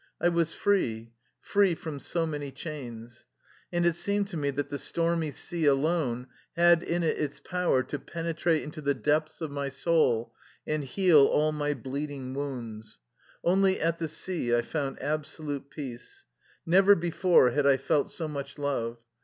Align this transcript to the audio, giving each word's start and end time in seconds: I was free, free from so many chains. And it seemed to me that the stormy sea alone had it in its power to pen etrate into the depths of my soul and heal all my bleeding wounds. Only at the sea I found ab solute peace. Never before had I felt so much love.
I 0.19 0.29
was 0.29 0.51
free, 0.51 1.11
free 1.39 1.75
from 1.75 1.99
so 1.99 2.25
many 2.25 2.49
chains. 2.49 3.25
And 3.71 3.85
it 3.85 3.95
seemed 3.95 4.27
to 4.29 4.35
me 4.37 4.49
that 4.49 4.69
the 4.69 4.79
stormy 4.79 5.31
sea 5.31 5.67
alone 5.67 6.25
had 6.57 6.81
it 6.81 6.89
in 6.89 7.03
its 7.03 7.39
power 7.39 7.83
to 7.83 7.99
pen 7.99 8.25
etrate 8.25 8.63
into 8.63 8.81
the 8.81 8.95
depths 8.95 9.41
of 9.41 9.51
my 9.51 9.69
soul 9.69 10.33
and 10.65 10.83
heal 10.83 11.27
all 11.27 11.51
my 11.51 11.75
bleeding 11.75 12.33
wounds. 12.33 12.97
Only 13.43 13.79
at 13.79 13.99
the 13.99 14.07
sea 14.07 14.55
I 14.55 14.63
found 14.63 14.99
ab 15.03 15.21
solute 15.25 15.69
peace. 15.69 16.25
Never 16.65 16.95
before 16.95 17.51
had 17.51 17.67
I 17.67 17.77
felt 17.77 18.09
so 18.09 18.27
much 18.27 18.57
love. 18.57 18.97